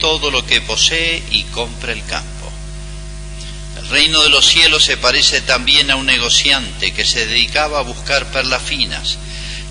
[0.00, 2.50] todo lo que posee y compra el campo.
[3.78, 7.82] El reino de los cielos se parece también a un negociante que se dedicaba a
[7.82, 9.18] buscar perlas finas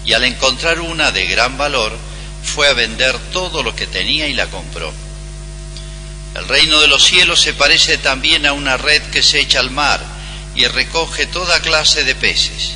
[0.05, 1.97] y al encontrar una de gran valor
[2.43, 4.93] fue a vender todo lo que tenía y la compró.
[6.35, 9.71] El reino de los cielos se parece también a una red que se echa al
[9.71, 10.03] mar
[10.53, 12.73] y recoge toda clase de peces.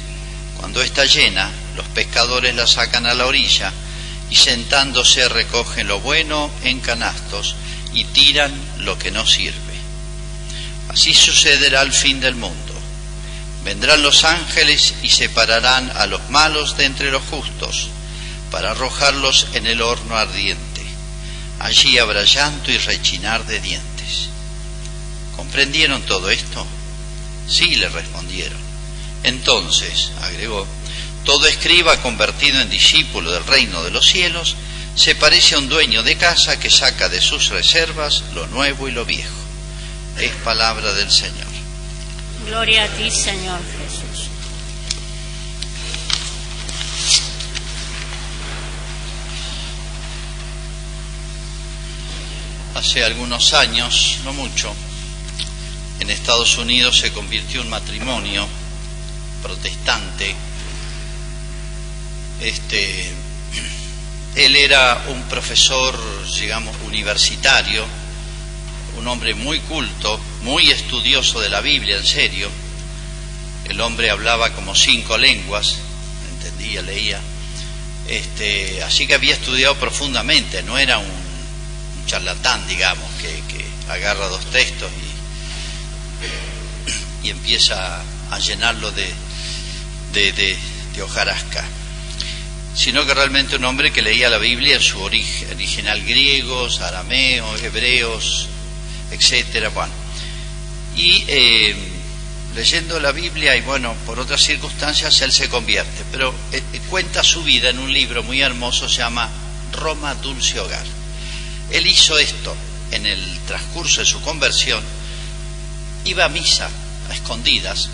[0.57, 3.71] Cuando está llena, los pescadores la sacan a la orilla
[4.29, 7.55] y sentándose recogen lo bueno en canastos
[7.93, 9.55] y tiran lo que no sirve.
[10.89, 12.73] Así sucederá al fin del mundo.
[13.63, 17.89] Vendrán los ángeles y separarán a los malos de entre los justos
[18.51, 20.81] para arrojarlos en el horno ardiente.
[21.59, 24.29] Allí habrá llanto y rechinar de dientes.
[25.35, 26.65] ¿Comprendieron todo esto?
[27.47, 28.57] Sí, le respondieron.
[29.23, 30.65] Entonces, agregó,
[31.23, 34.55] todo escriba convertido en discípulo del reino de los cielos
[34.95, 38.91] se parece a un dueño de casa que saca de sus reservas lo nuevo y
[38.91, 39.33] lo viejo.
[40.17, 41.47] Es palabra del Señor.
[42.45, 44.27] Gloria a ti, Señor Jesús.
[52.75, 54.73] Hace algunos años, no mucho,
[55.99, 58.47] en Estados Unidos se convirtió en matrimonio
[59.41, 60.35] protestante
[62.41, 63.11] este,
[64.35, 65.99] él era un profesor,
[66.39, 67.85] digamos, universitario,
[68.97, 72.49] un hombre muy culto, muy estudioso de la Biblia, en serio.
[73.65, 75.77] El hombre hablaba como cinco lenguas,
[76.31, 77.19] entendía, leía.
[78.07, 81.29] Este, así que había estudiado profundamente, no era un,
[82.05, 83.39] charlatán, digamos, que,
[83.87, 84.89] agarra dos textos
[87.23, 89.11] y, y empieza a llenarlo de,
[90.13, 91.65] de, de hojarasca
[92.79, 97.61] sino que realmente un hombre que leía la Biblia en su origen, original griegos, arameos,
[97.61, 98.47] hebreos,
[99.11, 99.91] etcétera, bueno.
[100.95, 101.75] Y eh,
[102.55, 107.21] leyendo la Biblia y bueno, por otras circunstancias él se convierte, pero eh, eh, cuenta
[107.21, 109.29] su vida en un libro muy hermoso, se llama
[109.73, 110.85] Roma Dulce Hogar.
[111.71, 112.55] Él hizo esto
[112.91, 114.81] en el transcurso de su conversión,
[116.05, 116.69] iba a misa
[117.09, 117.89] a escondidas,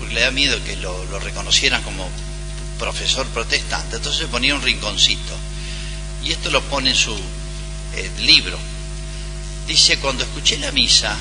[0.00, 2.10] porque le da miedo que lo reconocieran como
[2.80, 5.36] profesor protestante, entonces ponía un rinconcito.
[6.24, 8.58] Y esto lo pone en su eh, libro.
[9.68, 11.14] Dice, cuando escuché la misa,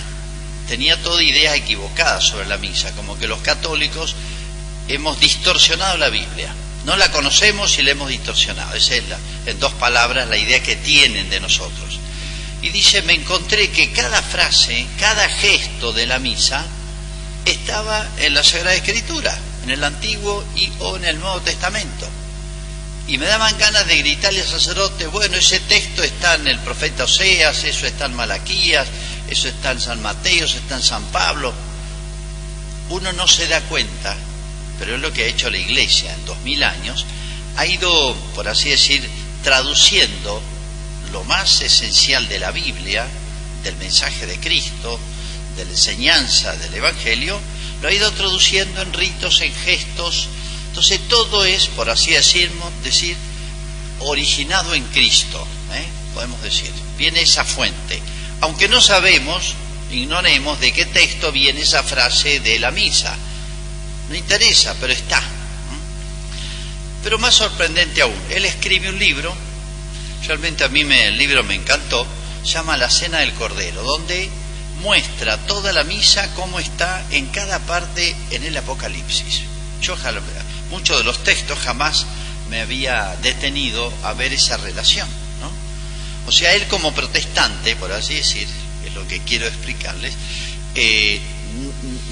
[0.67, 4.15] tenía toda idea equivocada sobre la misa, como que los católicos
[4.87, 6.53] hemos distorsionado la Biblia.
[6.85, 8.73] No la conocemos y la hemos distorsionado.
[8.73, 11.99] Esa es, la, en dos palabras, la idea que tienen de nosotros.
[12.61, 16.65] Y dice, me encontré que cada frase, cada gesto de la misa
[17.45, 22.07] estaba en la Sagrada Escritura en el Antiguo y o en el Nuevo Testamento.
[23.07, 27.05] Y me daban ganas de gritarle al sacerdote, bueno, ese texto está en el profeta
[27.05, 28.87] Oseas, eso está en Malaquías,
[29.27, 31.51] eso está en San Mateo, eso está en San Pablo.
[32.89, 34.15] Uno no se da cuenta,
[34.77, 37.05] pero es lo que ha hecho la Iglesia en dos mil años,
[37.57, 39.09] ha ido, por así decir,
[39.43, 40.41] traduciendo
[41.11, 43.07] lo más esencial de la Biblia,
[43.63, 44.99] del mensaje de Cristo,
[45.57, 47.39] de la enseñanza del Evangelio,
[47.81, 50.27] lo ha ido traduciendo en ritos, en gestos.
[50.69, 53.15] Entonces todo es, por así decirlo, decir,
[53.99, 55.85] originado en Cristo, ¿eh?
[56.13, 56.71] podemos decir.
[56.97, 58.01] Viene esa fuente.
[58.41, 59.55] Aunque no sabemos,
[59.91, 63.15] ignoremos de qué texto viene esa frase de la misa.
[64.09, 65.21] No interesa, pero está.
[67.03, 69.33] Pero más sorprendente aún, él escribe un libro,
[70.27, 72.05] realmente a mí me, el libro me encantó,
[72.43, 74.29] se llama La Cena del Cordero, donde
[74.81, 79.41] muestra toda la misa cómo está en cada parte en el Apocalipsis.
[79.81, 79.95] Yo
[80.69, 82.05] muchos de los textos jamás
[82.49, 85.07] me había detenido a ver esa relación,
[85.41, 85.51] ¿no?
[86.27, 88.47] O sea, él como protestante, por así decir,
[88.85, 90.13] es lo que quiero explicarles,
[90.75, 91.19] eh,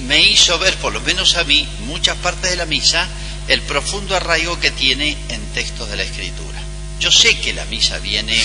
[0.06, 3.06] me hizo ver, por lo menos a mí, muchas partes de la misa,
[3.48, 6.60] el profundo arraigo que tiene en textos de la Escritura.
[7.00, 8.36] Yo sé que la misa viene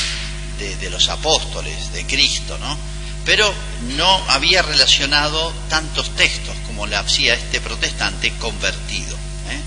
[0.59, 2.92] de, de los apóstoles, de Cristo, ¿no?
[3.25, 3.53] Pero
[3.95, 9.15] no había relacionado tantos textos como le hacía este protestante convertido.
[9.15, 9.61] ¿eh?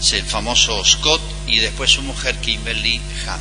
[0.00, 3.40] Es el famoso Scott y después su mujer Kimberly Ham.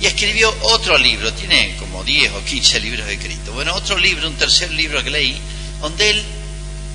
[0.00, 3.54] Y escribió otro libro, tiene como 10 o 15 libros escritos.
[3.54, 5.38] Bueno, otro libro, un tercer libro que leí,
[5.80, 6.24] donde él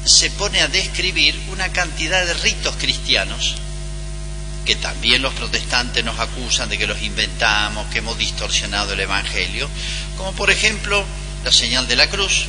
[0.06, 3.56] se pone a describir una cantidad de ritos cristianos
[4.66, 9.70] que también los protestantes nos acusan de que los inventamos, que hemos distorsionado el Evangelio,
[10.18, 11.06] como por ejemplo
[11.44, 12.48] la señal de la cruz,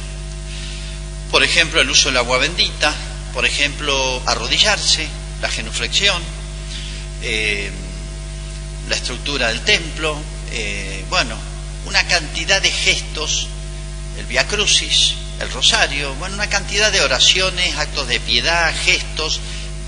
[1.31, 2.95] por ejemplo el uso del agua bendita,
[3.35, 5.07] por ejemplo arrodillarse,
[5.43, 6.23] la genuflexión,
[7.23, 7.71] eh,
[8.89, 10.19] la estructura del templo,
[10.53, 11.37] eh, bueno,
[11.85, 13.49] una cantidad de gestos,
[14.19, 19.41] el Via Crucis, el Rosario, bueno, una cantidad de oraciones, actos de piedad, gestos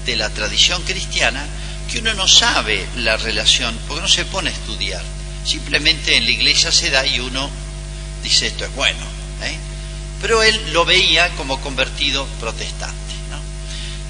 [0.05, 1.47] de la tradición cristiana
[1.91, 5.03] que uno no sabe la relación, porque no se pone a estudiar.
[5.45, 7.51] Simplemente en la iglesia se da y uno
[8.23, 9.05] dice esto es bueno.
[9.43, 9.57] ¿eh?
[10.21, 13.09] Pero él lo veía como convertido protestante.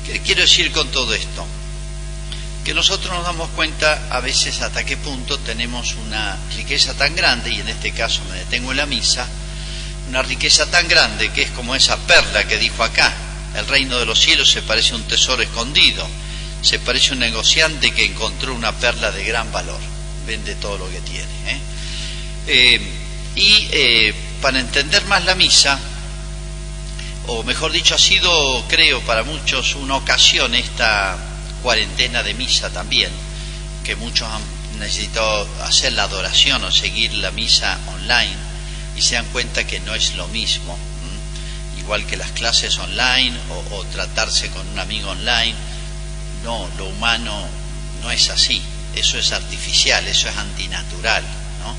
[0.07, 1.47] ¿Qué quiero decir con todo esto?
[2.65, 7.51] Que nosotros nos damos cuenta a veces hasta qué punto tenemos una riqueza tan grande,
[7.51, 9.27] y en este caso me detengo en la misa,
[10.09, 13.13] una riqueza tan grande que es como esa perla que dijo acá,
[13.55, 16.09] el reino de los cielos se parece a un tesoro escondido,
[16.63, 19.81] se parece a un negociante que encontró una perla de gran valor,
[20.27, 21.29] vende todo lo que tiene.
[21.47, 21.61] ¿eh?
[22.47, 22.81] Eh,
[23.37, 25.79] y eh, para entender más la misa,
[27.27, 31.17] o mejor dicho, ha sido, creo, para muchos una ocasión esta
[31.63, 33.11] cuarentena de misa también,
[33.85, 34.43] que muchos han
[34.79, 38.37] necesitado hacer la adoración o seguir la misa online
[38.97, 40.79] y se dan cuenta que no es lo mismo,
[41.79, 43.37] igual que las clases online
[43.73, 45.55] o, tratarse con un amigo online,
[46.45, 47.47] no, lo humano
[48.03, 48.63] no es así,
[48.95, 51.23] eso es artificial, eso es antinatural,
[51.65, 51.75] ¿no?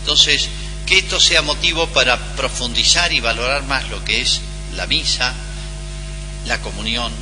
[0.00, 0.48] Entonces,
[0.86, 4.40] que esto sea motivo para profundizar y valorar más lo que es
[4.74, 5.34] la misa,
[6.46, 7.12] la comunión,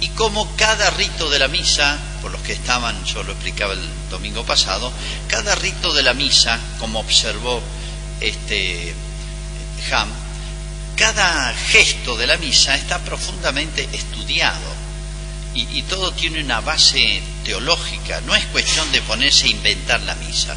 [0.00, 3.88] y cómo cada rito de la misa, por los que estaban, yo lo explicaba el
[4.10, 4.92] domingo pasado,
[5.28, 7.62] cada rito de la misa, como observó
[8.20, 8.94] este
[9.90, 10.08] Ham,
[10.96, 14.79] cada gesto de la misa está profundamente estudiado
[15.54, 20.14] y, y, todo tiene una base teológica, no es cuestión de ponerse a inventar la
[20.14, 20.56] misa.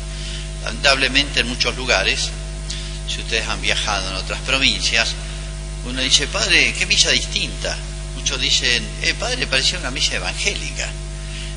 [0.64, 2.30] Lamentablemente en muchos lugares,
[3.08, 5.14] si ustedes han viajado en otras provincias,
[5.86, 7.78] uno dice, padre, qué misa distinta.
[8.16, 10.90] Muchos dicen, eh, padre, parecía una misa evangélica.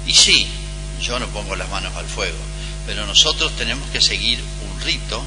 [0.06, 0.48] Y sí,
[1.00, 2.38] yo no pongo las manos al fuego,
[2.86, 5.24] pero nosotros tenemos que seguir un rito,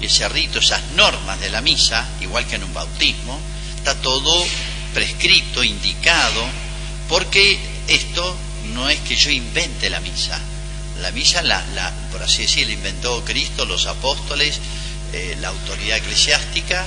[0.00, 3.38] y ese rito, esas normas de la misa, igual que en un bautismo,
[3.76, 4.44] está todo
[4.94, 6.44] prescrito, indicado,
[7.12, 8.34] porque esto
[8.72, 10.40] no es que yo invente la misa,
[11.02, 14.58] la misa, la, la, por así decirlo, inventó Cristo, los apóstoles,
[15.12, 16.86] eh, la autoridad eclesiástica,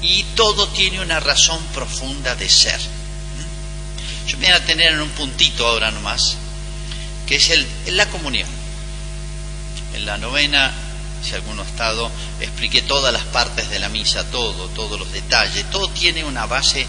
[0.00, 2.80] y todo tiene una razón profunda de ser.
[4.26, 6.38] Yo me voy a tener en un puntito ahora nomás,
[7.26, 8.48] que es el, la comunión.
[9.92, 10.72] En la novena,
[11.22, 12.10] si alguno ha estado,
[12.40, 16.86] expliqué todas las partes de la misa, todo, todos los detalles, todo tiene una base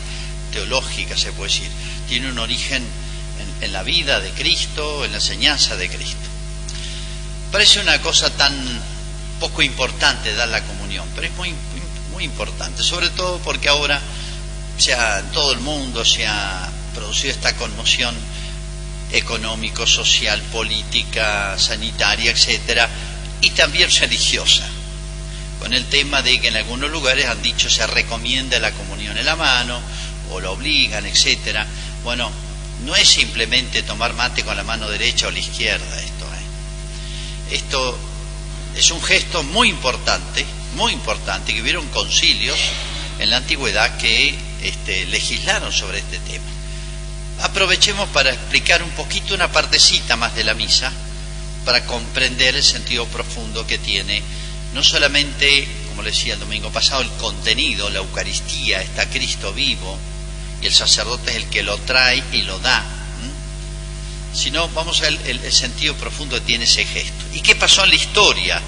[0.54, 1.70] teológica, se puede decir,
[2.08, 2.86] tiene un origen
[3.62, 6.28] en, la vida de Cristo, en la enseñanza de Cristo.
[7.52, 8.54] Parece una cosa tan
[9.40, 11.54] poco importante dar la comunión, pero es muy,
[12.12, 14.02] muy importante, sobre todo porque ahora
[14.80, 18.16] ya en todo el mundo se ha producido esta conmoción
[19.12, 22.90] económico, social, política, sanitaria, etcétera,
[23.42, 24.68] y también religiosa,
[25.60, 29.26] con el tema de que en algunos lugares han dicho se recomienda la comunión en
[29.26, 29.80] la mano
[30.32, 31.68] o lo obligan, etcétera.
[32.04, 32.30] Bueno,
[32.86, 36.26] no es simplemente tomar mate con la mano derecha o la izquierda esto.
[36.26, 37.56] ¿eh?
[37.56, 37.98] Esto
[38.76, 40.46] es un gesto muy importante,
[40.76, 42.60] muy importante, que hubieron concilios
[43.20, 46.46] en la antigüedad que este, legislaron sobre este tema.
[47.42, 50.92] Aprovechemos para explicar un poquito una partecita más de la misa,
[51.66, 54.22] para comprender el sentido profundo que tiene,
[54.74, 59.98] no solamente, como le decía el domingo pasado, el contenido, la Eucaristía, está Cristo vivo,
[60.64, 62.82] y el sacerdote es el que lo trae y lo da,
[64.34, 67.26] sino vamos a ver el, sentido profundo que tiene ese gesto.
[67.34, 68.62] ¿Y qué pasó en la historia?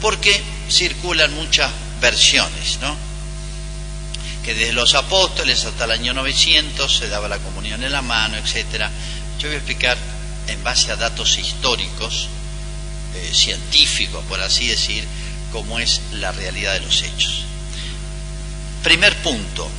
[0.00, 2.96] Porque circulan muchas versiones, ¿no?
[4.44, 8.36] Que desde los apóstoles hasta el año 900 se daba la comunión en la mano,
[8.36, 8.90] etcétera.
[9.38, 9.96] Yo voy a explicar
[10.48, 12.28] en base a datos históricos,
[13.14, 15.04] eh, científicos, por así decir,
[15.52, 17.44] cómo es la realidad de los hechos.
[18.82, 19.70] Primer punto,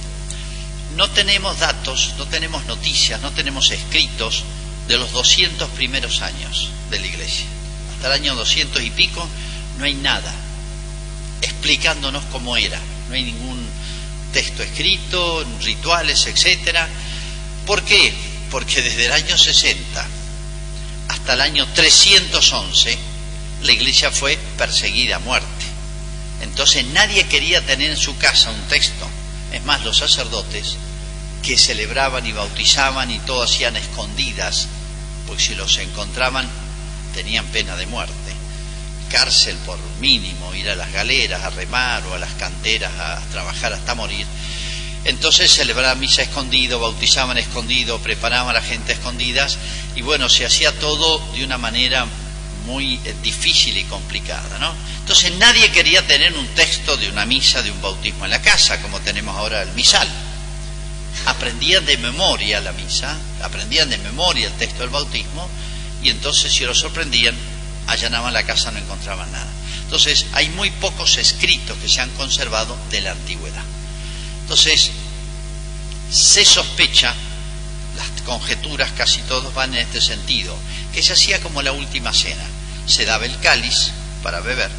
[0.98, 4.44] no tenemos datos, no tenemos noticias, no tenemos escritos
[4.88, 7.46] de los 200 primeros años de la iglesia.
[7.94, 9.27] Hasta el año 200 y pico
[9.77, 10.34] no hay nada
[11.44, 12.80] explicándonos cómo era.
[13.10, 13.63] No hay ningún
[14.34, 16.88] texto escrito, rituales, etcétera.
[17.68, 18.12] ¿Por qué?
[18.50, 20.08] Porque desde el año 60
[21.10, 22.98] hasta el año 311
[23.62, 25.48] la iglesia fue perseguida a muerte.
[26.42, 29.08] Entonces nadie quería tener en su casa un texto.
[29.54, 30.77] Es más, los sacerdotes
[31.44, 34.67] que celebraban y bautizaban y todo hacían escondidas
[35.27, 36.50] porque si los encontraban
[37.13, 38.13] tenían pena de muerte.
[39.12, 43.74] Cárcel por mínimo, ir a las galeras a remar o a las canteras a trabajar
[43.74, 44.25] hasta morir.
[45.06, 49.58] Entonces celebraban misa escondido, bautizaban escondido, preparaban a la gente a escondidas
[49.96, 52.06] y bueno, se hacía todo de una manera
[52.65, 54.74] muy eh, difícil y complicada, ¿no?
[55.00, 58.82] Entonces nadie quería tener un texto de una misa, de un bautismo en la casa,
[58.82, 60.08] como tenemos ahora el misal.
[61.25, 65.50] Aprendían de memoria la misa, aprendían de memoria el texto del bautismo,
[66.03, 67.36] y entonces si lo sorprendían,
[67.88, 69.51] allanaban la casa, no encontraban nada.
[69.83, 73.63] Entonces hay muy pocos escritos que se han conservado de la antigüedad.
[74.41, 74.91] Entonces,
[76.12, 77.13] se sospecha,
[77.95, 80.55] las conjeturas casi todos van en este sentido,
[80.93, 82.45] que se hacía como la última cena.
[82.86, 83.91] Se daba el cáliz
[84.24, 84.71] para beber.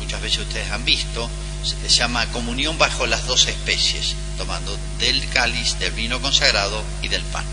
[0.00, 1.28] Muchas veces ustedes han visto,
[1.62, 7.22] se llama comunión bajo las dos especies, tomando del cáliz, del vino consagrado y del
[7.22, 7.44] pan.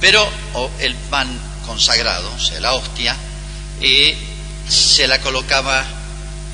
[0.00, 0.28] Pero
[0.78, 1.28] el pan
[1.64, 3.16] consagrado, o sea, la hostia,
[3.80, 4.16] eh,
[4.68, 5.84] se la colocaba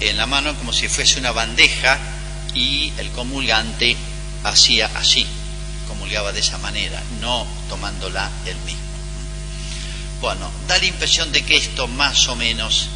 [0.00, 1.98] en la mano como si fuese una bandeja
[2.54, 3.96] y el comulgante
[4.44, 5.26] hacía así,
[5.88, 8.82] comulgaba de esa manera, no tomándola él mismo.
[10.20, 12.88] Bueno, da la impresión de que esto más o menos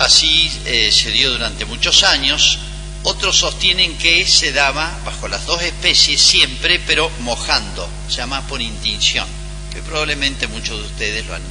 [0.00, 2.58] así eh, se dio durante muchos años.
[3.02, 8.60] Otros sostienen que se daba bajo las dos especies siempre, pero mojando, se llama por
[8.60, 9.26] intinción,
[9.72, 11.42] que probablemente muchos de ustedes lo han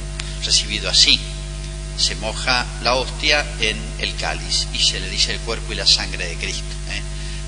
[0.44, 1.18] recibido así.
[1.96, 5.86] Se moja la hostia en el cáliz y se le dice el cuerpo y la
[5.86, 7.02] sangre de Cristo, ¿eh?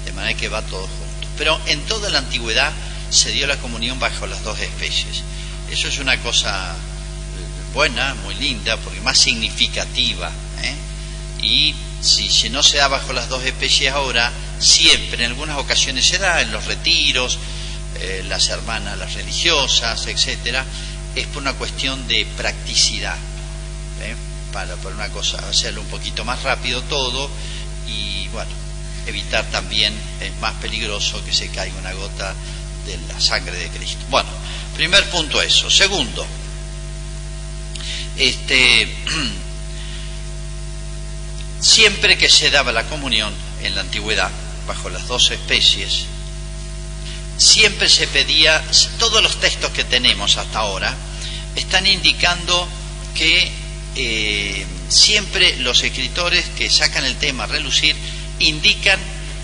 [0.04, 1.28] de manera que va todo junto.
[1.36, 2.72] Pero en toda la antigüedad
[3.10, 5.22] se dio la comunión bajo las dos especies.
[5.70, 6.74] Eso es una cosa
[7.72, 10.30] buena, muy linda, porque más significativa.
[10.62, 10.74] ¿eh?
[11.42, 16.18] Y si, no se da bajo las dos especies ahora, siempre, en algunas ocasiones se
[16.18, 17.38] da, en los retiros,
[18.00, 20.64] eh, las hermanas, las religiosas, etcétera,
[21.14, 23.16] es por una cuestión de practicidad.
[24.02, 24.14] ¿eh?
[24.52, 27.30] Para, por una cosa, hacerlo un poquito más rápido todo
[27.88, 28.50] y bueno,
[29.06, 32.34] evitar también, es más peligroso que se caiga una gota
[32.86, 34.04] de la sangre de Cristo.
[34.10, 34.28] Bueno,
[34.74, 35.70] primer punto eso.
[35.70, 36.26] Segundo,
[38.16, 38.88] este,
[41.62, 44.30] siempre que se daba la comunión en la antigüedad,
[44.66, 46.06] bajo las dos especies,
[47.38, 48.62] siempre se pedía,
[48.98, 50.94] todos los textos que tenemos hasta ahora,
[51.54, 52.68] están indicando
[53.14, 53.50] que
[53.94, 57.94] eh, siempre los escritores que sacan el tema a relucir
[58.40, 58.98] indican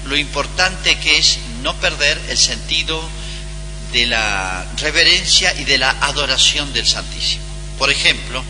[0.07, 3.01] lo importante que es no perder el sentido
[3.93, 7.45] de la reverencia y de la adoración del Santísimo.
[7.79, 8.43] Por ejemplo,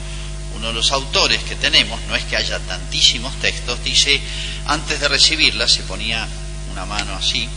[0.58, 4.20] uno de los autores que tenemos, no es que haya tantísimos textos, dice,
[4.66, 6.26] antes de recibirla se ponía
[6.72, 7.48] una mano así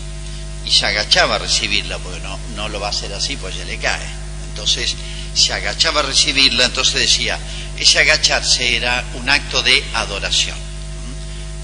[0.66, 3.66] y se agachaba a recibirla, porque no, no lo va a hacer así, pues ya
[3.66, 4.06] le cae.
[4.50, 4.96] Entonces
[5.34, 7.40] se agachaba a recibirla, entonces decía,
[7.78, 10.58] ese agacharse era un acto de adoración.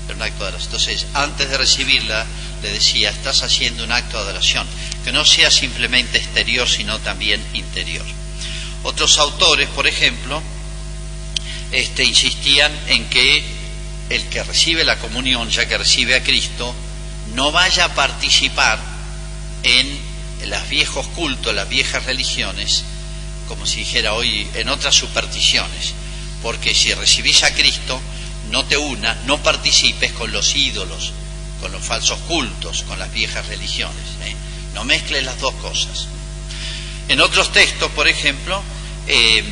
[0.07, 0.73] Era un acto de adoración.
[0.73, 2.25] Entonces, antes de recibirla,
[2.63, 4.65] le decía, estás haciendo un acto de adoración,
[5.03, 8.05] que no sea simplemente exterior, sino también interior.
[8.83, 10.41] Otros autores, por ejemplo,
[11.71, 13.43] este, insistían en que
[14.09, 16.73] el que recibe la comunión, ya que recibe a Cristo,
[17.33, 18.79] no vaya a participar
[19.63, 19.99] en
[20.45, 22.83] los viejos cultos, las viejas religiones,
[23.47, 25.93] como si dijera hoy, en otras supersticiones.
[26.41, 27.99] Porque si recibís a Cristo,
[28.51, 31.11] no te unas, no participes con los ídolos,
[31.59, 34.03] con los falsos cultos, con las viejas religiones.
[34.23, 34.35] ¿eh?
[34.73, 36.07] No mezcles las dos cosas.
[37.09, 38.61] En otros textos, por ejemplo,
[39.07, 39.43] eh,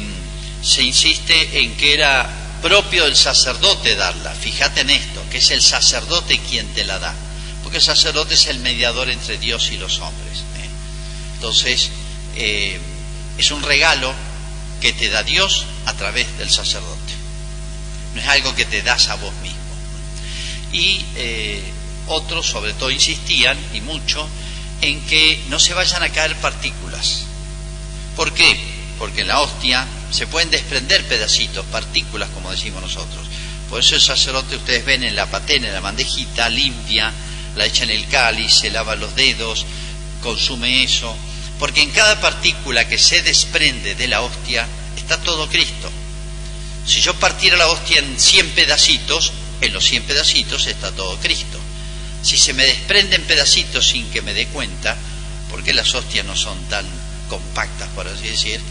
[0.66, 2.28] se insiste en que era
[2.62, 4.34] propio del sacerdote darla.
[4.34, 7.14] Fíjate en esto, que es el sacerdote quien te la da,
[7.62, 10.40] porque el sacerdote es el mediador entre Dios y los hombres.
[10.40, 10.70] ¿eh?
[11.36, 11.92] Entonces,
[12.36, 12.80] eh,
[13.38, 14.12] es un regalo
[14.82, 17.14] que te da Dios a través del sacerdote.
[18.16, 19.60] No es algo que te das a vos mismo.
[20.72, 21.64] Y eh,
[22.08, 24.28] otros, sobre todo, insistían, y mucho,
[24.82, 27.26] en que no se vayan a caer partículas.
[28.16, 28.58] ¿Por qué?
[28.98, 33.28] Porque la hostia se pueden desprender pedacitos, partículas, como decimos nosotros.
[33.70, 37.12] Por eso el sacerdote, ustedes ven en la patena, en la bandejita, limpia,
[37.56, 39.66] la echa en el cáliz, se lava los dedos,
[40.22, 41.14] consume eso,
[41.60, 45.92] porque en cada partícula que se desprende de la hostia está todo Cristo.
[46.86, 51.60] Si yo partiera la hostia en 100 pedacitos, en los 100 pedacitos está todo Cristo.
[52.22, 54.96] Si se me desprenden pedacitos sin que me dé cuenta,
[55.50, 56.86] porque las hostias no son tan
[57.30, 58.62] compactas, por así decir,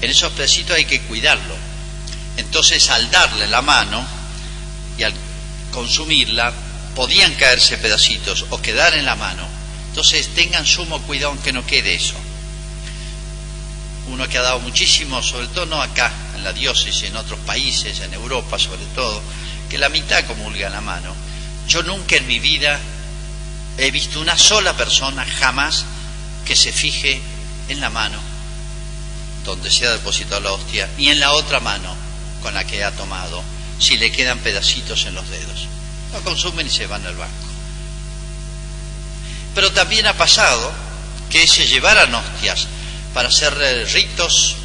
[0.00, 1.54] en esos pedacitos hay que cuidarlo.
[2.36, 4.06] Entonces, al darle la mano
[4.96, 5.12] y al
[5.72, 6.52] consumirla,
[6.94, 9.46] podían caerse pedacitos o quedar en la mano.
[9.88, 12.14] Entonces, tengan sumo cuidado en que no quede eso.
[14.08, 18.00] Uno que ha dado muchísimo, sobre todo no acá, en la diócesis, en otros países,
[18.00, 19.20] en Europa sobre todo,
[19.68, 21.14] que la mitad comulga en la mano.
[21.68, 22.80] Yo nunca en mi vida
[23.76, 25.84] he visto una sola persona jamás
[26.44, 27.20] que se fije
[27.68, 28.29] en la mano
[29.50, 31.94] donde se ha depositado la hostia, ni en la otra mano,
[32.42, 33.42] con la que ha tomado
[33.78, 35.66] si le quedan pedacitos en los dedos.
[36.12, 37.46] Lo consumen y se van al banco.
[39.54, 40.72] Pero también ha pasado
[41.30, 42.66] que se llevaran hostias
[43.14, 43.54] para hacer
[43.92, 44.56] ritos,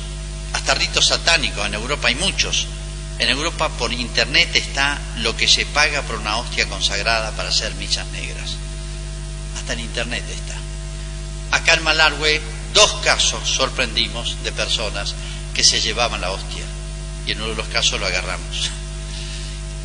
[0.53, 1.65] hasta ritos satánicos.
[1.65, 2.67] En Europa hay muchos.
[3.17, 7.73] En Europa por internet está lo que se paga por una hostia consagrada para hacer
[7.75, 8.55] misas negras.
[9.57, 10.55] Hasta en internet está.
[11.57, 12.41] Acá en Malargüe,
[12.75, 15.15] dos casos sorprendimos de personas
[15.55, 16.65] que se llevaban la hostia.
[17.25, 18.69] Y en uno de los casos lo agarramos.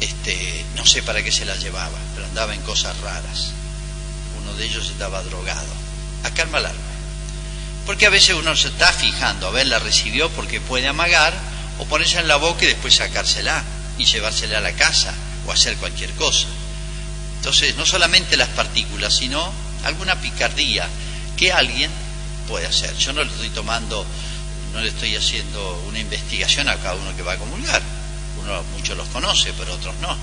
[0.01, 3.53] Este, no sé para qué se la llevaba, pero andaba en cosas raras.
[4.43, 5.73] Uno de ellos estaba drogado.
[6.25, 6.91] Acá en Malargüe.
[7.87, 11.33] Porque a veces uno se está fijando, a ver, la recibió porque puede amagar
[11.79, 13.65] o ponerse en la boca y después sacársela
[13.97, 15.15] y llevársela a la casa
[15.47, 16.49] o hacer cualquier cosa.
[17.37, 19.51] Entonces, no solamente las partículas, sino
[19.85, 20.89] alguna picardía
[21.37, 21.91] que alguien
[22.51, 22.95] puede hacer.
[22.97, 24.05] Yo no le estoy tomando,
[24.75, 27.81] no le estoy haciendo una investigación a cada uno que va a comulgar.
[28.43, 30.15] Uno, muchos los conoce, pero otros no.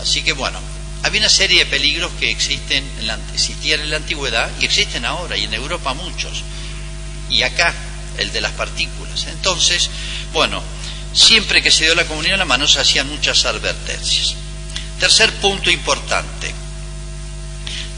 [0.00, 0.60] Así que bueno,
[1.02, 5.06] había una serie de peligros que existen, en la, existían en la antigüedad y existen
[5.06, 6.44] ahora, y en Europa muchos.
[7.30, 7.74] Y acá,
[8.18, 9.26] el de las partículas.
[9.26, 9.88] Entonces,
[10.34, 10.62] bueno,
[11.14, 14.34] siempre que se dio la comunión la mano se hacían muchas advertencias.
[15.00, 16.54] Tercer punto importante.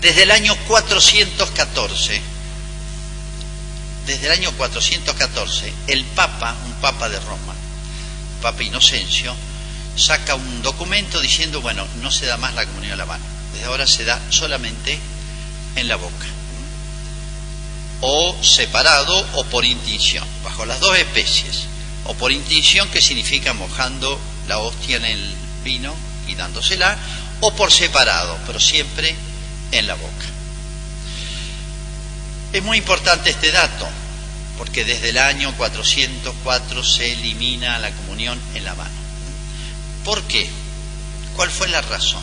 [0.01, 2.23] Desde el año 414,
[4.09, 7.55] desde el año 414, el Papa, un Papa de Roma,
[8.41, 9.37] Papa Inocencio,
[9.97, 13.67] saca un documento diciendo, bueno, no se da más la comunión a la mano, desde
[13.67, 14.99] ahora se da solamente
[15.77, 16.27] en la boca,
[18.01, 21.67] o separado o por intinción, bajo las dos especies.
[22.05, 25.95] O por intinción, que significa mojando la hostia en el vino
[26.27, 26.97] y dándosela,
[27.41, 29.15] o por separado, pero siempre
[29.73, 30.38] en la boca.
[32.53, 33.89] Es muy importante este dato,
[34.57, 38.91] porque desde el año 404 se elimina la comunión en la mano.
[40.05, 40.49] ¿Por qué?
[41.37, 42.23] ¿Cuál fue la razón?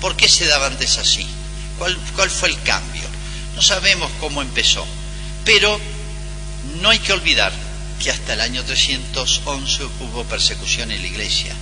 [0.00, 1.26] ¿Por qué se daba antes así?
[1.78, 3.08] ¿Cuál, cuál fue el cambio?
[3.54, 4.84] No sabemos cómo empezó,
[5.44, 5.80] pero
[6.80, 7.52] no hay que olvidar
[8.02, 11.54] que hasta el año 311 hubo persecución en la iglesia.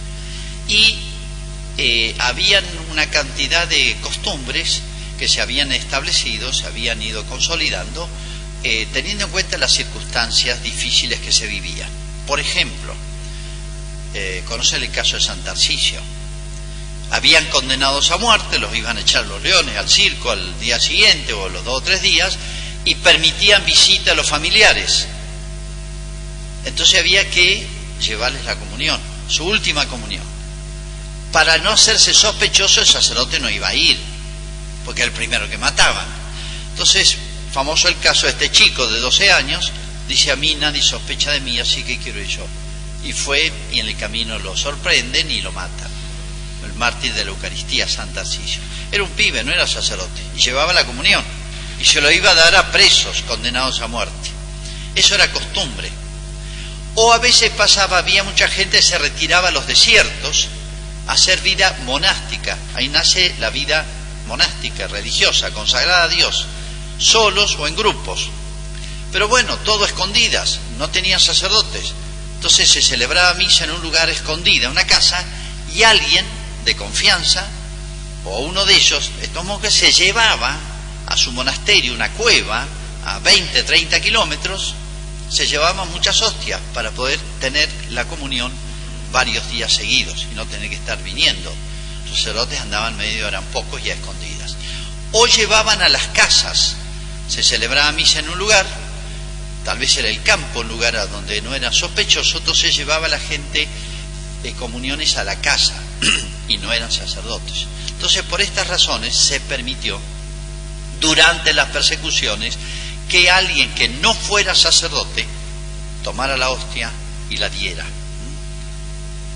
[0.66, 0.96] Y
[1.76, 4.82] eh, habían una cantidad de costumbres
[5.22, 8.08] que se habían establecido, se habían ido consolidando,
[8.64, 11.88] eh, teniendo en cuenta las circunstancias difíciles que se vivían.
[12.26, 12.92] Por ejemplo,
[14.14, 16.00] eh, conocen el caso de San Tarcisio.
[17.12, 21.32] Habían condenados a muerte, los iban a echar los leones al circo al día siguiente
[21.34, 22.36] o los dos o tres días,
[22.84, 25.06] y permitían visita a los familiares.
[26.64, 27.64] Entonces había que
[28.04, 30.24] llevarles la comunión, su última comunión.
[31.30, 34.11] Para no hacerse sospechoso, el sacerdote no iba a ir,
[34.84, 36.06] porque era el primero que mataban.
[36.70, 37.16] Entonces,
[37.52, 39.72] famoso el caso de este chico de 12 años,
[40.08, 42.46] dice a mí nadie sospecha de mí, así que quiero ir yo.
[43.04, 45.90] Y fue, y en el camino lo sorprenden y lo matan.
[46.64, 48.62] El mártir de la Eucaristía, Santa Arcisio.
[48.92, 51.24] Era un pibe, no era sacerdote, y llevaba la comunión,
[51.80, 54.30] y se lo iba a dar a presos condenados a muerte.
[54.94, 55.90] Eso era costumbre.
[56.94, 60.48] O a veces pasaba, había mucha gente que se retiraba a los desiertos
[61.06, 62.56] a hacer vida monástica.
[62.74, 64.01] Ahí nace la vida monástica,
[64.88, 66.46] religiosa, consagrada a Dios,
[66.98, 68.28] solos o en grupos.
[69.12, 71.92] Pero bueno, todo escondidas, no tenían sacerdotes.
[72.36, 75.22] Entonces se celebraba misa en un lugar escondida, una casa,
[75.74, 76.24] y alguien
[76.64, 77.46] de confianza,
[78.24, 80.58] o uno de ellos, estos monjes, se llevaba
[81.06, 82.66] a su monasterio, una cueva,
[83.04, 84.74] a 20, 30 kilómetros,
[85.28, 88.52] se llevaban muchas hostias para poder tener la comunión
[89.12, 91.52] varios días seguidos y no tener que estar viniendo.
[92.14, 94.56] Sacerdotes andaban medio, eran pocos y a escondidas.
[95.12, 96.76] O llevaban a las casas,
[97.28, 98.66] se celebraba misa en un lugar,
[99.64, 103.10] tal vez era el campo, un lugar a donde no era sospechoso, entonces llevaba a
[103.10, 103.68] la gente
[104.42, 105.74] de comuniones a la casa
[106.48, 107.66] y no eran sacerdotes.
[107.88, 110.00] Entonces, por estas razones se permitió,
[111.00, 112.56] durante las persecuciones,
[113.08, 115.26] que alguien que no fuera sacerdote
[116.02, 116.90] tomara la hostia
[117.28, 117.84] y la diera.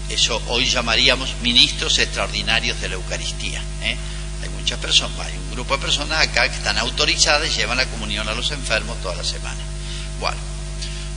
[0.08, 3.60] Eso hoy llamaríamos ministros extraordinarios de la Eucaristía.
[3.82, 3.96] ¿eh?
[4.42, 7.86] Hay muchas personas, hay un grupo de personas acá que están autorizadas y llevan la
[7.86, 9.60] comunión a los enfermos toda la semana.
[10.20, 10.38] Bueno,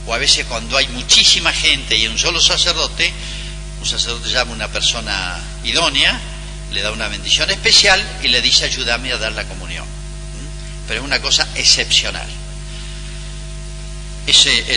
[0.08, 3.13] o a veces cuando hay muchísima gente y un solo sacerdote,
[3.80, 6.19] un sacerdote llama a una persona idónea,
[6.71, 9.86] le da una bendición especial y le dice ayúdame a dar la comunión.
[10.88, 12.28] Pero es una cosa excepcional.
[14.25, 14.69] Ese es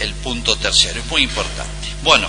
[0.00, 1.88] el, punto tercero, es muy importante.
[2.02, 2.28] Bueno,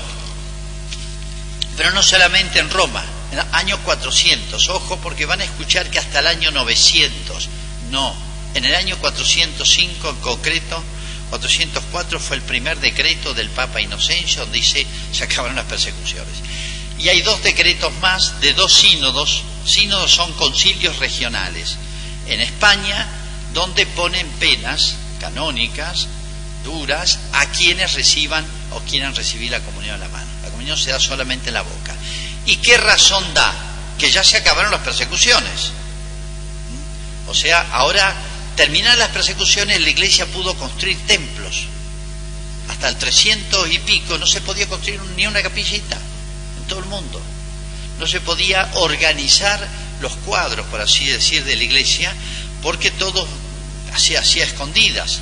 [1.78, 6.00] pero no solamente en Roma, en el año 400, ojo porque van a escuchar que
[6.00, 7.50] hasta el año 900,
[7.92, 8.16] no,
[8.54, 10.84] en el año 405 en concreto,
[11.30, 16.34] 404 fue el primer decreto del Papa Inocencio donde dice se acabaron las persecuciones.
[16.98, 19.44] Y hay dos decretos más de dos sínodos.
[19.66, 21.78] Sínodos son concilios regionales.
[22.28, 23.08] En España,
[23.54, 26.08] donde ponen penas canónicas,
[26.64, 30.25] duras, a quienes reciban o quieran recibir la comunión en la mano.
[30.76, 31.96] Se da solamente en la boca.
[32.46, 33.54] ¿Y qué razón da?
[34.00, 35.72] Que ya se acabaron las persecuciones.
[37.28, 38.14] O sea, ahora
[38.56, 41.68] terminadas las persecuciones, la iglesia pudo construir templos.
[42.70, 45.98] Hasta el 300 y pico no se podía construir ni una capillita
[46.58, 47.22] en todo el mundo.
[48.00, 49.66] No se podía organizar
[50.02, 52.14] los cuadros, por así decir, de la iglesia,
[52.62, 53.28] porque todo
[53.94, 55.20] hacía, hacía escondidas.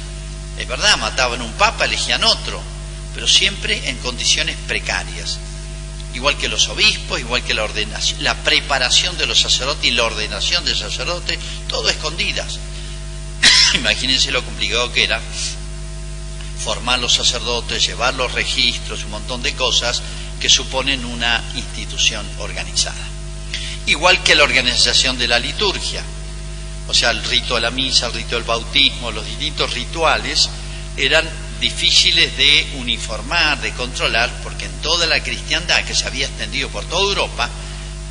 [0.57, 2.61] Es verdad, mataban un papa, elegían otro,
[3.13, 5.39] pero siempre en condiciones precarias.
[6.13, 10.03] Igual que los obispos, igual que la ordenación, la preparación de los sacerdotes y la
[10.03, 12.59] ordenación de sacerdotes, todo escondidas.
[13.73, 15.19] Imagínense lo complicado que era
[16.63, 20.01] formar los sacerdotes, llevar los registros, un montón de cosas
[20.39, 23.07] que suponen una institución organizada.
[23.85, 26.03] Igual que la organización de la liturgia,
[26.87, 30.49] o sea, el rito de la misa, el rito del bautismo, los distintos rituales
[30.95, 31.27] eran
[31.63, 36.83] difíciles de uniformar, de controlar, porque en toda la cristiandad que se había extendido por
[36.83, 37.49] toda Europa,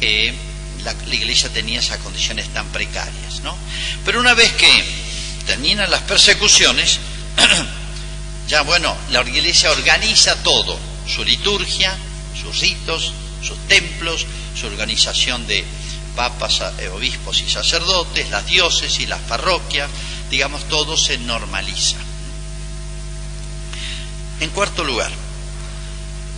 [0.00, 0.34] eh,
[0.82, 3.40] la, iglesia tenía esas condiciones tan precarias.
[3.42, 3.54] ¿no?
[4.06, 4.84] Pero una vez que
[5.44, 6.98] terminan las persecuciones,
[8.48, 11.94] ya bueno, la iglesia organiza todo, su liturgia,
[12.40, 13.12] sus ritos,
[13.42, 14.26] sus templos,
[14.58, 15.62] su organización de
[16.16, 19.90] papas, eh, obispos y sacerdotes, las diócesis, las parroquias,
[20.30, 21.98] digamos, todo se normaliza.
[24.42, 25.12] En cuarto lugar,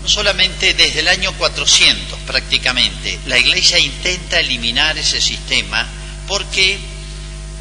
[0.02, 5.88] no solamente desde el año 400 prácticamente, la Iglesia intenta eliminar ese sistema
[6.28, 6.78] porque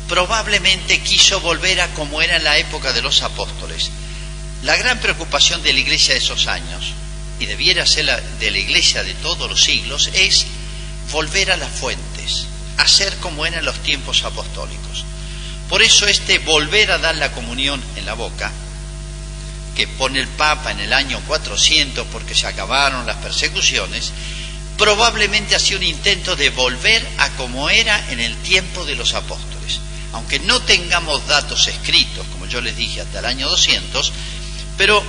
[0.10, 3.90] probablemente quiso volver a como era la época de los apóstoles.
[4.64, 6.92] La gran preocupación de la Iglesia de esos años,
[7.40, 10.46] y debiera ser la de la Iglesia de todos los siglos, es
[11.14, 12.48] volver a las fuentes,
[12.80, 15.06] hacer como era en los tiempos apostólicos.
[15.70, 18.52] Por eso este volver a dar la comunión en la boca,
[19.76, 24.12] que pone el Papa en el año 400 porque se acabaron las persecuciones,
[24.78, 29.14] probablemente ha sido un intento de volver a como era en el tiempo de los
[29.14, 29.80] apóstoles.
[30.14, 34.14] Aunque no tengamos datos escritos, como yo les dije, hasta el año 200,
[34.78, 35.04] pero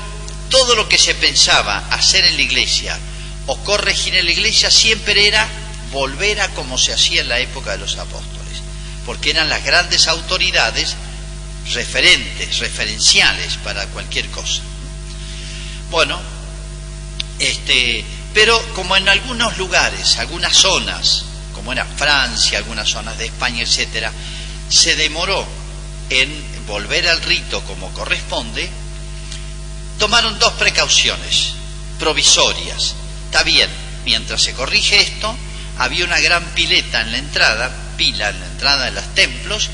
[0.49, 2.99] todo lo que se pensaba hacer en la iglesia
[3.47, 5.47] o corregir en la iglesia siempre era
[5.93, 8.63] volver a como se hacía en la época de los apóstoles,
[9.05, 10.97] porque eran las grandes autoridades
[11.73, 14.63] referentes, referenciales para cualquier cosa.
[15.91, 16.21] Bueno,
[17.39, 21.25] este, pero como en algunos lugares, algunas zonas,
[21.55, 24.13] como era Francia, algunas zonas de España, etcétera,
[24.69, 25.47] se demoró
[26.11, 28.69] en volver al rito como corresponde,
[29.99, 31.53] tomaron dos precauciones
[31.99, 32.95] provisorias.
[33.27, 33.71] Está bien,
[34.05, 35.35] mientras se corrige esto,
[35.79, 39.71] había una gran pileta en la entrada, pila en la entrada de los templos,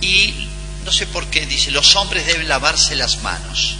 [0.00, 0.43] y
[0.84, 3.76] no sé por qué, dice, los hombres deben lavarse las manos.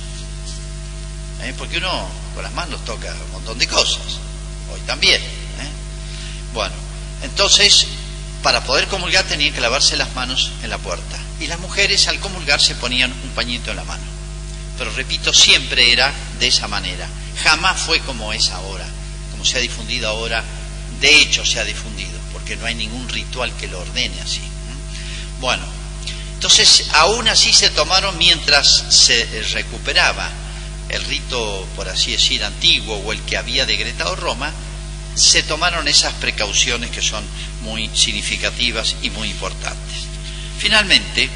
[1.42, 1.54] ¿Eh?
[1.58, 4.18] Porque uno con las manos toca un montón de cosas,
[4.72, 5.20] hoy también.
[5.20, 5.70] ¿eh?
[6.54, 6.74] Bueno,
[7.22, 7.86] entonces,
[8.42, 11.18] para poder comulgar tenían que lavarse las manos en la puerta.
[11.40, 14.04] Y las mujeres al comulgar se ponían un pañito en la mano.
[14.78, 17.06] Pero repito, siempre era de esa manera.
[17.42, 18.86] Jamás fue como es ahora,
[19.30, 20.42] como se ha difundido ahora.
[21.00, 24.40] De hecho, se ha difundido, porque no hay ningún ritual que lo ordene así.
[25.40, 25.62] Bueno,
[26.44, 30.30] entonces, aún así se tomaron mientras se recuperaba
[30.90, 34.52] el rito, por así decir, antiguo o el que había decretado Roma,
[35.14, 37.24] se tomaron esas precauciones que son
[37.62, 40.00] muy significativas y muy importantes.
[40.58, 41.30] Finalmente,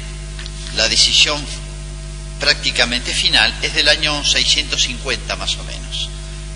[0.75, 1.43] la decisión
[2.39, 6.07] prácticamente final es del año 650 más o menos.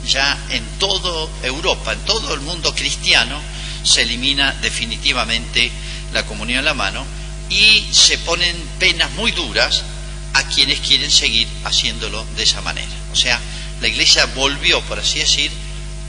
[0.08, 3.42] Ya en toda Europa, en todo el mundo cristiano,
[3.84, 5.72] se elimina definitivamente
[6.14, 7.23] la comunión en la mano
[7.54, 9.84] y se ponen penas muy duras
[10.34, 12.92] a quienes quieren seguir haciéndolo de esa manera.
[13.12, 13.40] O sea,
[13.80, 15.52] la Iglesia volvió, por así decir,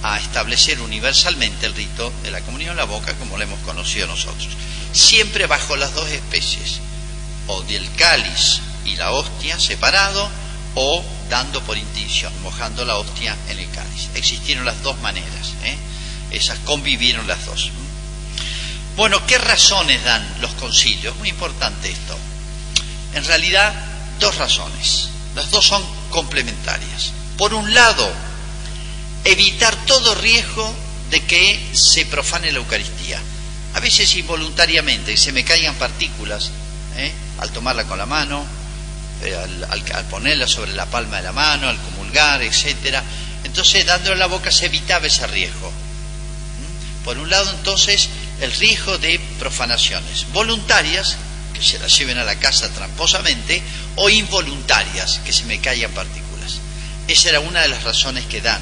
[0.03, 4.07] a establecer universalmente el rito de la comunión en la boca como lo hemos conocido
[4.07, 4.49] nosotros.
[4.93, 6.81] Siempre bajo las dos especies,
[7.47, 10.31] o del cáliz y la hostia separado,
[10.77, 14.09] o dando por intención, mojando la hostia en el cáliz.
[14.15, 15.77] Existieron las dos maneras, ¿eh?
[16.31, 17.71] esas convivieron las dos.
[18.97, 21.17] Bueno, ¿qué razones dan los concilios?
[21.17, 22.17] Muy importante esto.
[23.15, 23.75] En realidad,
[24.21, 25.09] dos razones.
[25.35, 27.13] Las dos son complementarias.
[27.37, 28.09] Por un lado,
[29.25, 30.73] evitar todo riesgo
[31.11, 33.21] de que se profane la Eucaristía.
[33.75, 36.51] A veces involuntariamente, se me caigan partículas
[36.97, 37.13] ¿eh?
[37.39, 38.47] al tomarla con la mano,
[39.25, 39.37] eh,
[39.71, 43.03] al, ponerla sobre la palma de la mano, al comulgar, etcétera.
[43.43, 45.69] Entonces, dándole la boca se evitaba ese riesgo.
[45.71, 47.05] ¿Mm?
[47.05, 48.09] Por un lado, entonces,
[48.41, 51.17] el riesgo de profanaciones voluntarias,
[51.53, 53.63] que se las lleven a la casa tramposamente,
[53.97, 56.59] o involuntarias, que se me caigan partículas.
[57.07, 58.61] Esa era una de las razones que dan.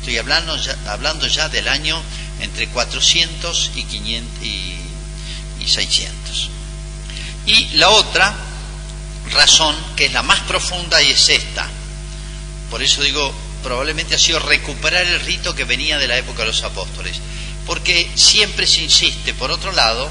[0.00, 2.02] Estoy hablando ya, hablando ya del año
[2.40, 4.74] entre 400 y, 500 y,
[5.60, 6.50] y 600.
[7.46, 8.34] Y la otra
[9.32, 11.68] razón, que es la más profunda, y es esta.
[12.70, 13.32] Por eso digo,
[13.62, 17.20] probablemente ha sido recuperar el rito que venía de la época de los apóstoles.
[17.70, 20.10] Porque siempre se insiste, por otro lado,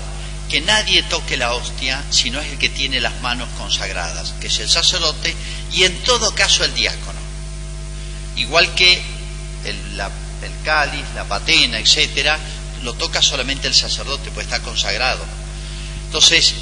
[0.50, 4.48] que nadie toque la hostia si no es el que tiene las manos consagradas, que
[4.48, 5.36] es el sacerdote
[5.74, 7.20] y en todo caso el diácono.
[8.38, 9.02] Igual que
[9.66, 10.02] el,
[10.64, 12.40] cáliz, la patena, etcétera,
[12.82, 15.26] lo toca solamente el sacerdote, pues está consagrado.
[16.06, 16.54] Entonces,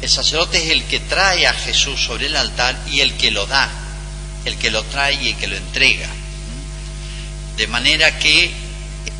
[0.00, 3.48] el sacerdote es el que trae a Jesús sobre el altar y el que lo
[3.48, 3.68] da,
[4.44, 6.08] el que lo trae y el que lo entrega.
[7.56, 8.65] De manera que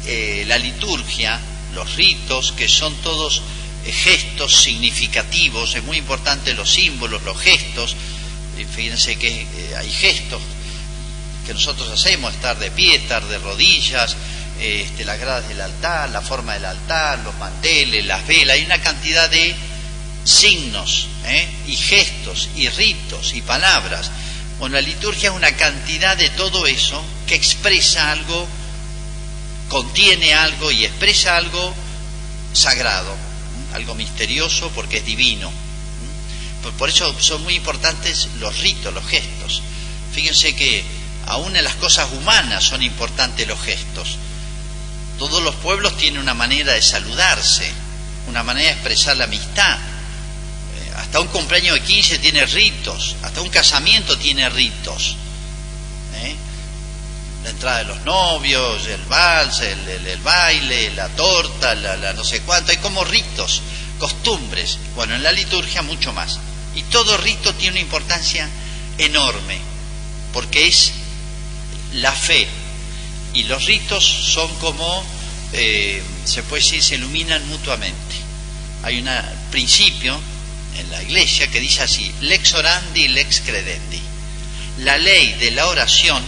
[0.07, 1.41] eh, la liturgia,
[1.75, 3.43] los ritos, que son todos
[3.85, 7.97] eh, gestos significativos, es muy importante los símbolos, los gestos,
[8.65, 10.41] fíjense que eh, hay gestos
[11.47, 14.17] que nosotros hacemos, estar de pie, estar de rodillas,
[14.61, 18.81] este, las gradas del altar, la forma del altar, los manteles, las velas, hay una
[18.81, 19.55] cantidad de
[20.25, 21.49] signos ¿eh?
[21.69, 24.11] y gestos y ritos y palabras.
[24.59, 28.49] Bueno, la liturgia es una cantidad de todo eso que expresa algo,
[29.69, 31.75] contiene algo y expresa algo
[32.53, 33.15] sagrado,
[33.75, 35.53] algo misterioso porque es divino.
[36.79, 39.63] Por eso son muy importantes los ritos, los gestos.
[40.13, 40.85] Fíjense que
[41.27, 44.19] aún en las cosas humanas son importantes los gestos.
[45.19, 47.71] Todos los pueblos tienen una manera de saludarse,
[48.29, 49.79] una manera de expresar la amistad,
[50.97, 55.17] hasta un cumpleaños de 15 tiene ritos, hasta un casamiento tiene ritos.
[57.47, 62.73] La entrada de los novios, el vals, el, baile, la torta, la, no sé cuánto,
[62.73, 63.63] hay como ritos,
[64.01, 64.81] costumbres.
[64.97, 66.41] Bueno, en la liturgia mucho más.
[66.75, 68.51] Y todo rito tiene una importancia
[68.99, 69.61] enorme,
[70.33, 70.91] porque es
[71.93, 72.49] la fe.
[73.33, 75.05] Y los ritos son como,
[75.53, 78.17] eh, se puede decir, se iluminan mutuamente.
[78.83, 79.09] Hay un
[79.53, 80.21] principio
[80.77, 84.03] en la iglesia que dice así, lex orandi, lex credendi.
[84.79, 86.25] La ley de la oración,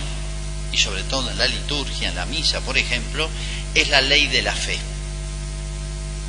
[0.73, 3.29] y sobre todo en la liturgia, en la misa, por ejemplo,
[3.75, 4.79] es la ley de la fe.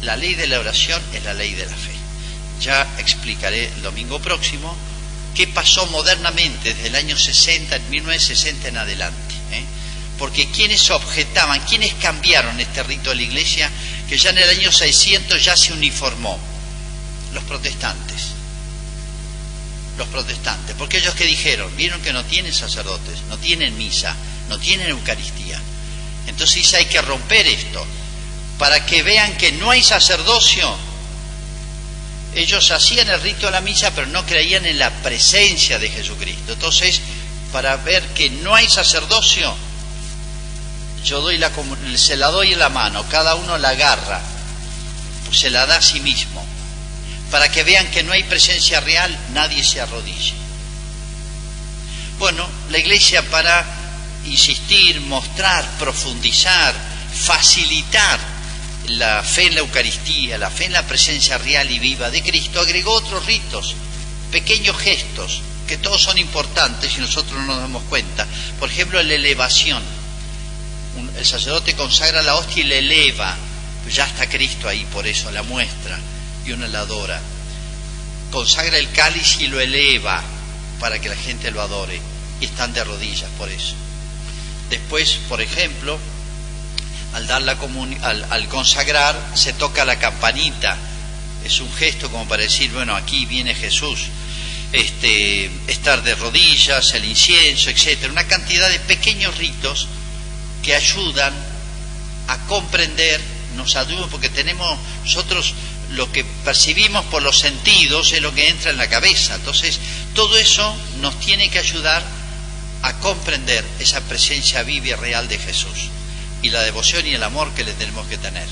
[0.01, 1.91] La ley de la oración es la ley de la fe.
[2.61, 4.75] Ya explicaré el domingo próximo
[5.35, 9.35] qué pasó modernamente desde el año 60, 1960 en adelante.
[9.51, 9.63] ¿eh?
[10.17, 13.69] Porque quienes objetaban, quienes cambiaron este rito de la iglesia,
[14.07, 16.37] que ya en el año 600 ya se uniformó
[17.33, 18.38] los protestantes.
[19.99, 20.77] Los protestantes.
[20.77, 24.15] Porque ellos que dijeron, vieron que no tienen sacerdotes, no tienen misa,
[24.47, 25.59] no tienen Eucaristía.
[26.25, 27.85] Entonces hay que romper esto
[28.57, 30.73] para que vean que no hay sacerdocio.
[32.33, 36.53] Ellos hacían el rito de la misa, pero no creían en la presencia de Jesucristo.
[36.53, 37.01] Entonces,
[37.51, 39.53] para ver que no hay sacerdocio,
[41.03, 41.51] yo doy la,
[41.97, 44.21] se la doy en la mano, cada uno la agarra,
[45.33, 46.58] se la da a sí mismo
[47.31, 50.33] para que vean que no hay presencia real, nadie se arrodille.
[52.17, 53.65] Bueno, la iglesia para
[54.25, 56.73] insistir, mostrar, profundizar,
[57.13, 58.19] facilitar
[58.87, 62.59] la fe en la Eucaristía, la fe en la presencia real y viva de Cristo,
[62.59, 63.75] agregó otros ritos,
[64.31, 68.25] pequeños gestos, que todos son importantes y nosotros no nos damos cuenta.
[68.59, 69.83] Por ejemplo, la elevación.
[71.15, 73.37] El sacerdote consagra la hostia y la eleva.
[73.93, 75.97] Ya está Cristo ahí, por eso la muestra
[76.49, 77.21] y uno la adora.
[78.31, 80.21] Consagra el cáliz y lo eleva
[80.79, 81.99] para que la gente lo adore.
[82.41, 83.75] Y están de rodillas por eso.
[84.69, 85.97] Después, por ejemplo,
[87.13, 87.57] al, dar la
[88.01, 90.77] al, al consagrar se toca la campanita.
[91.43, 94.07] Es un gesto como para decir, bueno, aquí viene Jesús.
[94.71, 99.87] Este, estar de rodillas, el incienso, etcétera, una cantidad de pequeños ritos
[100.63, 101.33] que ayudan
[102.27, 103.19] a comprender,
[103.55, 105.55] nos ayudan porque tenemos nosotros
[105.91, 109.35] lo que percibimos por los sentidos es lo que entra en la cabeza.
[109.35, 109.79] Entonces,
[110.13, 112.03] todo eso nos tiene que ayudar
[112.81, 115.89] a comprender esa presencia viva y real de Jesús
[116.41, 118.47] y la devoción y el amor que le tenemos que tener.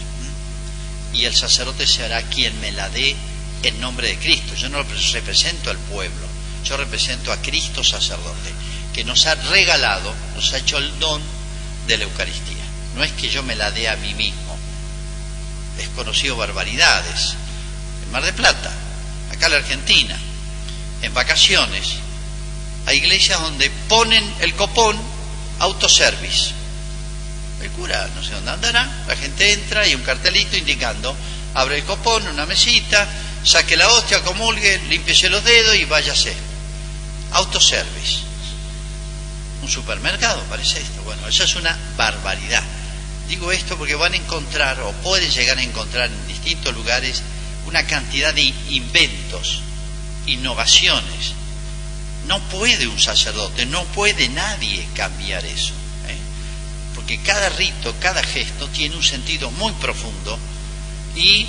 [1.13, 3.15] Y el sacerdote será quien me la dé
[3.63, 4.55] en nombre de Cristo.
[4.55, 6.27] Yo no represento al pueblo,
[6.65, 8.51] yo represento a Cristo sacerdote,
[8.93, 11.21] que nos ha regalado, nos ha hecho el don
[11.87, 12.65] de la Eucaristía.
[12.95, 14.46] No es que yo me la dé a mí mismo
[15.79, 17.35] es conocido barbaridades.
[18.03, 18.71] En Mar de Plata,
[19.31, 20.17] acá en la Argentina,
[21.01, 21.97] en vacaciones,
[22.85, 24.97] Hay iglesias donde ponen el copón
[25.59, 26.51] autoservice.
[27.61, 31.13] El cura no sé dónde andará, la gente entra y un cartelito indicando,
[31.53, 33.05] abre el copón, una mesita,
[33.43, 36.33] saque la hostia, comulgue, límpiese los dedos y váyase.
[37.33, 38.19] Autoservice.
[39.61, 41.01] Un supermercado parece esto.
[41.03, 42.63] Bueno, eso es una barbaridad.
[43.27, 47.21] Digo esto porque van a encontrar o pueden llegar a encontrar en distintos lugares
[47.65, 49.59] una cantidad de inventos,
[50.25, 51.33] innovaciones.
[52.27, 55.73] No puede un sacerdote, no puede nadie cambiar eso.
[56.07, 56.17] ¿eh?
[56.95, 60.39] Porque cada rito, cada gesto tiene un sentido muy profundo
[61.15, 61.45] y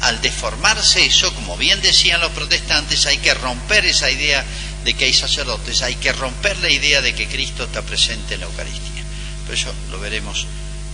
[0.00, 4.44] al deformarse eso, como bien decían los protestantes, hay que romper esa idea
[4.84, 8.40] de que hay sacerdotes, hay que romper la idea de que Cristo está presente en
[8.40, 9.02] la Eucaristía.
[9.44, 10.46] Pero eso lo veremos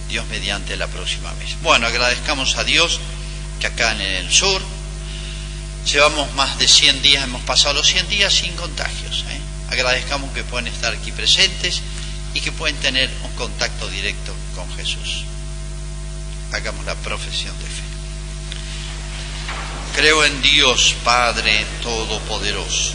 [0.09, 1.57] Dios mediante la próxima vez.
[1.63, 3.01] Bueno, agradezcamos a Dios
[3.61, 4.61] que acá en el sur
[5.91, 9.25] llevamos más de 100 días, hemos pasado los 100 días sin contagios.
[9.29, 9.41] ¿eh?
[9.71, 11.83] Agradezcamos que pueden estar aquí presentes
[12.33, 15.25] y que pueden tener un contacto directo con Jesús.
[16.53, 17.83] Hagamos la profesión de fe.
[19.97, 22.95] Creo en Dios Padre Todopoderoso.